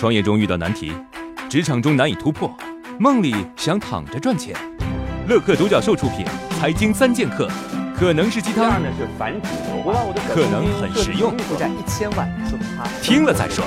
[0.00, 0.94] 创业中遇到难题，
[1.50, 2.50] 职场中难以突破，
[2.98, 4.56] 梦里想躺着赚钱。
[5.28, 6.24] 乐客独角兽出品，
[6.58, 7.46] 《财经三剑客》
[7.94, 8.80] 可能是鸡汤，
[10.26, 12.26] 可能很实用，负债一千万，
[12.78, 13.62] 他听了再说。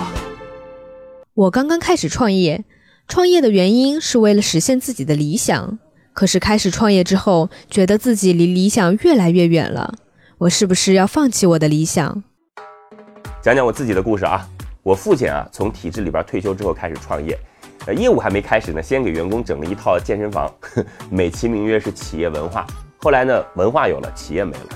[1.36, 2.66] 我刚刚开始创业，
[3.08, 5.78] 创业的原因是为了实现自己的理想。
[6.14, 9.94] 可是开始创业之后，觉得自己离理想越来越远了。
[10.40, 12.24] 我是不是要放弃我的理想？
[13.44, 14.50] 讲讲我自己的故事啊。
[14.84, 17.40] 我父亲啊，从体制里边退休之后开始创业，
[17.88, 20.54] 呃，业务还没开始呢，先给员工整了一套健身房，
[21.10, 22.68] 美其名曰是企业文化。
[22.98, 24.68] 后来呢，文化有了，企业没了。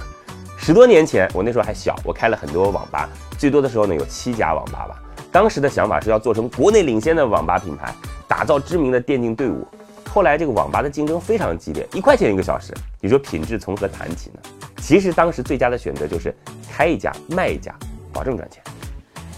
[0.57, 4.97] 十多年前，我那时候还小，我开了很多网吧，最多的时候呢有七家网吧吧。
[5.29, 7.93] 当时的想法是要做成国内领先的网吧品牌，
[8.29, 9.67] 打造知名的电竞队伍。
[10.09, 14.39] 后来这个网吧的竞争非常激烈，一块钱一个小时，你说品质从何谈起呢？
[14.77, 16.33] 其实当时最佳的选择就是
[16.71, 17.75] 开一家卖一家，
[18.13, 18.63] 保证赚钱。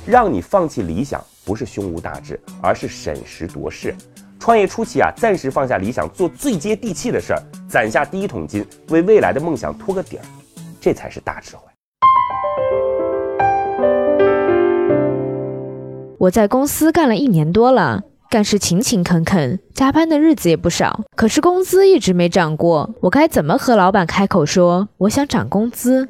[0.05, 3.93] 让你放弃理想，不是胸无大志，而是审时度势。
[4.39, 10.23] 创业初期啊，暂时放下理想，做最接地气的事儿，攒下第一桶金，为未来的梦想托个底儿，
[10.79, 11.63] 这才是大智慧。
[16.17, 22.89] 我在公司干了一年多了，干事勤勤恳恳，加班的日子也不少，可是工资一直没涨过。
[23.01, 26.09] 我该怎么和老板开口说我想涨工资？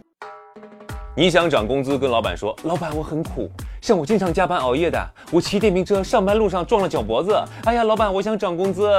[1.17, 3.49] 你想涨工资，跟老板说，老板我很苦，
[3.81, 8.89] 像我经常加班熬夜的，我骑电瓶车上班路上撞了脚脖子，哎呀，老板我想涨工资。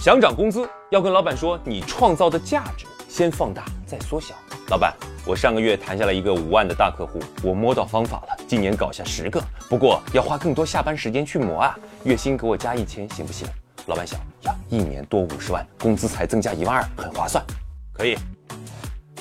[0.00, 4.34] 想涨工资，要跟老板说你创造的价值先放大再缩小。
[4.68, 4.94] 老板，
[5.26, 13.46] 我上个月谈下来一个五万的大客户，我摸到方法了，今年搞下十个，不过要花更多下班时间去磨啊，月薪给我加一千行不行？
[13.86, 17.44] 老板想呀，一年多五十万，工资才增加一万二，很划算，
[17.92, 18.16] 可以。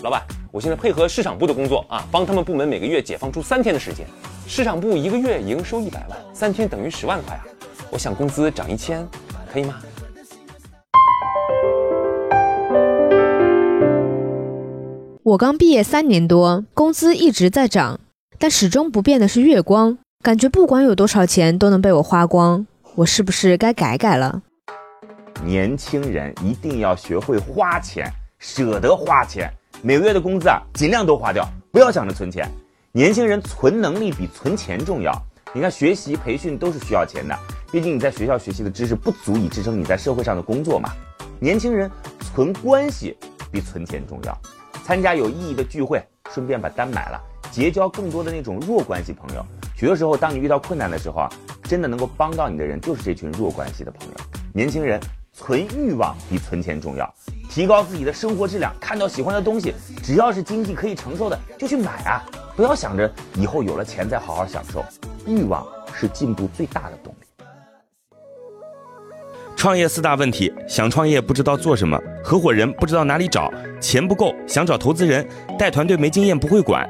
[0.04, 0.20] 老板，
[0.52, 4.04] 我现在配合市场部的工作啊，帮他们部门每个月解放出三天的时间，
[4.48, 7.46] 市场部一个月营收一百万，三天等于十万块啊，
[7.92, 9.08] 我想工资涨一千，
[9.54, 9.76] 可以吗？
[15.22, 18.00] 我刚毕业三年多，工资一直在涨，
[18.40, 24.42] 但始终不变的是月光，感觉不管有多少钱都能被我花光，我是不是该改改了？
[25.46, 29.48] 年轻人一定要学会花钱，舍得花钱。
[29.84, 32.48] 每个月的工资啊，尽量都花掉，不要想着存钱。
[32.92, 35.12] 年轻人存能力比存钱重要。
[35.56, 37.36] 你看，学习培训都是需要钱的，
[37.72, 40.92] 毕竟你在学校学习的知识不足以支撑你在社会上的工作嘛。
[41.40, 43.18] 年轻人存关系
[43.52, 44.38] 比存钱重要，
[44.84, 46.00] 参加有意义的聚会，
[46.30, 47.20] 顺便把单买了，
[47.50, 49.44] 结交更多的那种弱关系朋友。
[49.76, 51.30] 许多时候，当你遇到困难的时候啊，
[51.64, 54.14] 真的能够帮到你的人就是这群弱关系的朋友。
[54.54, 55.02] 年轻人
[55.34, 57.12] 存欲望比存钱重要。
[57.52, 62.24] 提高自己的生活质量，看到喜欢的东西，只要是经济可以承受的，就去买啊！
[62.56, 64.82] 不要想着以后有了钱再好好享受，
[65.28, 67.26] 欲望是进步最大的动力。
[69.58, 73.52] 创业四大问题：想创业不知道做什么，合伙人不知道哪里找，
[73.82, 75.28] 钱不够想找投资人，
[75.60, 76.90] 带团队没经验不会管。